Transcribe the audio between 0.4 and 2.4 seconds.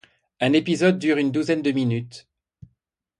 épisode dure une douzaine de minutes.